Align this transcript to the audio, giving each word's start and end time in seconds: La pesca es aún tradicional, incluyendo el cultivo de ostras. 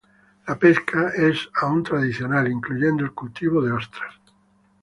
La 0.47 0.57
pesca 0.57 1.09
es 1.09 1.47
aún 1.61 1.83
tradicional, 1.83 2.47
incluyendo 2.51 3.03
el 3.03 3.13
cultivo 3.13 3.61
de 3.61 3.71
ostras. 3.73 4.15